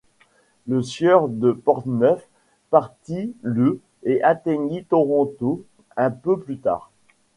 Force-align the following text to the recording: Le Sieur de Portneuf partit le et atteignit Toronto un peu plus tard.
Le 0.65 0.81
Sieur 0.81 1.27
de 1.29 1.51
Portneuf 1.51 2.27
partit 2.71 3.35
le 3.43 3.79
et 4.01 4.19
atteignit 4.23 4.89
Toronto 4.89 5.63
un 5.95 6.09
peu 6.09 6.39
plus 6.39 6.57
tard. 6.57 6.89